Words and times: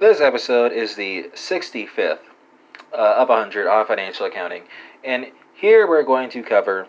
This 0.00 0.20
episode 0.20 0.72
is 0.72 0.96
the 0.96 1.30
65th 1.34 2.18
uh, 2.92 2.96
of 2.96 3.28
100 3.28 3.68
on 3.68 3.86
financial 3.86 4.26
accounting, 4.26 4.64
and 5.04 5.30
here 5.54 5.86
we're 5.86 6.02
going 6.02 6.28
to 6.30 6.42
cover 6.42 6.88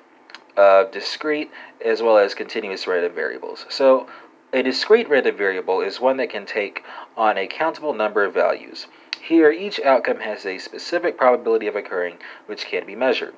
uh, 0.58 0.86
discrete 0.86 1.52
as 1.86 2.02
well 2.02 2.18
as 2.18 2.34
continuous 2.34 2.88
random 2.88 3.14
variables. 3.14 3.68
So, 3.70 4.08
a 4.52 4.64
discrete 4.64 5.08
random 5.08 5.38
variable 5.38 5.82
is 5.82 6.02
one 6.02 6.18
that 6.18 6.32
can 6.32 6.48
take 6.48 6.84
on 7.16 7.38
a 7.38 7.46
countable 7.46 7.94
number 7.94 8.24
of 8.24 8.34
values. 8.34 8.88
Here, 9.22 9.52
each 9.52 9.80
outcome 9.82 10.22
has 10.22 10.44
a 10.44 10.58
specific 10.58 11.16
probability 11.16 11.68
of 11.68 11.76
occurring 11.76 12.18
which 12.48 12.66
can 12.66 12.88
be 12.88 12.96
measured. 12.96 13.36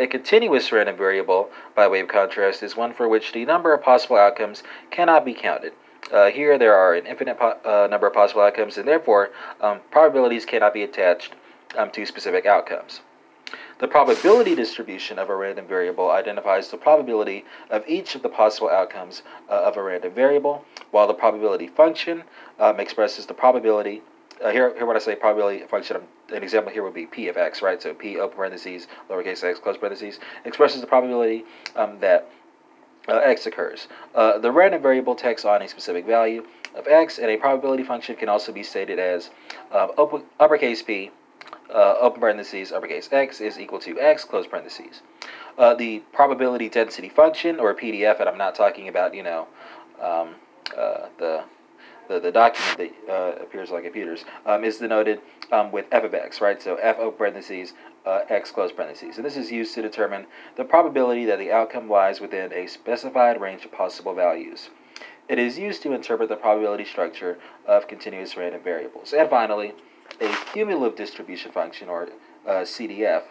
A 0.00 0.08
continuous 0.08 0.72
random 0.72 0.96
variable, 0.96 1.50
by 1.76 1.86
way 1.86 2.00
of 2.00 2.08
contrast, 2.08 2.64
is 2.64 2.76
one 2.76 2.92
for 2.92 3.08
which 3.08 3.30
the 3.30 3.44
number 3.44 3.72
of 3.72 3.80
possible 3.80 4.16
outcomes 4.16 4.64
cannot 4.90 5.24
be 5.24 5.34
counted. 5.34 5.72
Uh, 6.12 6.30
here, 6.30 6.58
there 6.58 6.74
are 6.74 6.94
an 6.94 7.06
infinite 7.06 7.38
po- 7.38 7.58
uh, 7.64 7.86
number 7.90 8.06
of 8.06 8.12
possible 8.12 8.42
outcomes, 8.42 8.76
and 8.76 8.86
therefore, 8.86 9.30
um, 9.60 9.80
probabilities 9.90 10.44
cannot 10.44 10.74
be 10.74 10.82
attached 10.82 11.34
um, 11.76 11.90
to 11.90 12.04
specific 12.04 12.46
outcomes. 12.46 13.00
The 13.78 13.88
probability 13.88 14.54
distribution 14.54 15.18
of 15.18 15.30
a 15.30 15.36
random 15.36 15.66
variable 15.66 16.10
identifies 16.10 16.68
the 16.68 16.76
probability 16.76 17.44
of 17.70 17.84
each 17.88 18.14
of 18.14 18.22
the 18.22 18.28
possible 18.28 18.70
outcomes 18.70 19.22
uh, 19.50 19.62
of 19.64 19.76
a 19.76 19.82
random 19.82 20.12
variable, 20.12 20.64
while 20.90 21.06
the 21.06 21.14
probability 21.14 21.66
function 21.66 22.24
um, 22.60 22.78
expresses 22.78 23.26
the 23.26 23.34
probability. 23.34 24.02
Uh, 24.42 24.50
here, 24.50 24.74
here, 24.74 24.86
when 24.86 24.96
I 24.96 25.00
say 25.00 25.14
probability 25.16 25.64
function, 25.66 25.96
an 26.32 26.42
example 26.42 26.72
here 26.72 26.82
would 26.82 26.94
be 26.94 27.06
p 27.06 27.28
of 27.28 27.36
x, 27.36 27.62
right? 27.62 27.80
So 27.82 27.94
p 27.94 28.18
open 28.18 28.36
parentheses, 28.36 28.86
lowercase 29.10 29.42
x, 29.42 29.58
close 29.58 29.76
parentheses, 29.76 30.20
expresses 30.44 30.80
the 30.80 30.86
probability 30.86 31.44
um, 31.76 31.98
that 32.00 32.30
uh, 33.08 33.16
x 33.16 33.46
occurs. 33.46 33.88
Uh, 34.14 34.38
the 34.38 34.50
random 34.50 34.80
variable 34.82 35.14
takes 35.14 35.44
on 35.44 35.62
a 35.62 35.68
specific 35.68 36.06
value 36.06 36.44
of 36.74 36.86
x, 36.86 37.18
and 37.18 37.30
a 37.30 37.36
probability 37.36 37.82
function 37.82 38.16
can 38.16 38.28
also 38.28 38.52
be 38.52 38.62
stated 38.62 38.98
as 38.98 39.30
um, 39.72 39.90
uppercase 40.40 40.82
p, 40.82 41.10
uh, 41.72 41.94
open 42.00 42.20
parentheses, 42.20 42.72
uppercase 42.72 43.08
x 43.12 43.40
is 43.40 43.58
equal 43.58 43.78
to 43.78 43.98
x, 44.00 44.24
close 44.24 44.46
parentheses. 44.46 45.02
Uh, 45.56 45.74
the 45.74 46.00
probability 46.12 46.68
density 46.68 47.08
function, 47.08 47.60
or 47.60 47.74
PDF, 47.74 48.20
and 48.20 48.28
I'm 48.28 48.38
not 48.38 48.54
talking 48.54 48.88
about, 48.88 49.14
you 49.14 49.22
know, 49.22 49.46
um, 50.00 50.34
uh, 50.76 51.06
the 51.18 51.44
the, 52.08 52.20
the 52.20 52.32
document 52.32 52.92
that 53.06 53.12
uh, 53.12 53.42
appears 53.42 53.70
on 53.70 53.82
computers 53.82 54.24
um, 54.46 54.64
is 54.64 54.78
denoted 54.78 55.20
um, 55.52 55.72
with 55.72 55.86
f 55.92 56.04
of 56.04 56.14
x, 56.14 56.40
right? 56.40 56.60
So 56.60 56.76
f 56.76 56.98
open 56.98 57.18
parentheses, 57.18 57.72
uh, 58.06 58.20
x 58.28 58.50
close 58.50 58.72
parentheses. 58.72 59.16
And 59.16 59.24
this 59.24 59.36
is 59.36 59.50
used 59.50 59.74
to 59.74 59.82
determine 59.82 60.26
the 60.56 60.64
probability 60.64 61.24
that 61.26 61.38
the 61.38 61.52
outcome 61.52 61.88
lies 61.88 62.20
within 62.20 62.52
a 62.52 62.66
specified 62.66 63.40
range 63.40 63.64
of 63.64 63.72
possible 63.72 64.14
values. 64.14 64.70
It 65.28 65.38
is 65.38 65.58
used 65.58 65.82
to 65.82 65.92
interpret 65.92 66.28
the 66.28 66.36
probability 66.36 66.84
structure 66.84 67.38
of 67.66 67.88
continuous 67.88 68.36
random 68.36 68.62
variables. 68.62 69.14
And 69.14 69.28
finally, 69.30 69.72
a 70.20 70.28
cumulative 70.52 70.96
distribution 70.96 71.50
function, 71.50 71.88
or 71.88 72.08
uh, 72.46 72.62
CDF, 72.62 73.22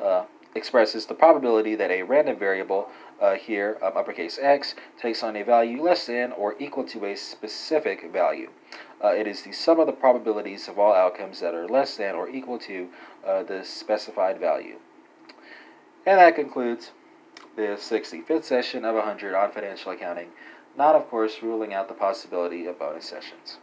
uh, 0.00 0.24
expresses 0.54 1.06
the 1.06 1.14
probability 1.14 1.74
that 1.74 1.90
a 1.90 2.02
random 2.02 2.38
variable 2.38 2.88
uh, 3.20 3.34
here, 3.34 3.78
um, 3.82 3.96
uppercase 3.96 4.38
x, 4.40 4.74
takes 5.00 5.22
on 5.22 5.36
a 5.36 5.44
value 5.44 5.82
less 5.82 6.06
than 6.06 6.32
or 6.32 6.56
equal 6.58 6.84
to 6.84 7.04
a 7.04 7.16
specific 7.16 8.10
value. 8.12 8.50
Uh, 9.02 9.08
it 9.08 9.26
is 9.26 9.42
the 9.42 9.52
sum 9.52 9.80
of 9.80 9.86
the 9.86 9.92
probabilities 9.92 10.68
of 10.68 10.78
all 10.78 10.92
outcomes 10.92 11.40
that 11.40 11.54
are 11.54 11.68
less 11.68 11.96
than 11.96 12.14
or 12.14 12.28
equal 12.28 12.58
to 12.58 12.88
uh, 13.26 13.42
the 13.42 13.64
specified 13.64 14.38
value. 14.38 14.76
And 16.06 16.18
that 16.18 16.34
concludes 16.34 16.90
the 17.56 17.62
65th 17.62 18.44
session 18.44 18.84
of 18.84 18.94
100 18.94 19.34
on 19.34 19.52
financial 19.52 19.92
accounting, 19.92 20.28
not, 20.76 20.94
of 20.94 21.08
course, 21.08 21.42
ruling 21.42 21.74
out 21.74 21.88
the 21.88 21.94
possibility 21.94 22.66
of 22.66 22.78
bonus 22.78 23.06
sessions. 23.06 23.58